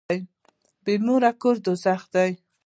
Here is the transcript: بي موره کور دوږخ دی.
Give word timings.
بي 0.83 0.93
موره 1.05 1.31
کور 1.41 1.55
دوږخ 1.65 2.01
دی. 2.13 2.31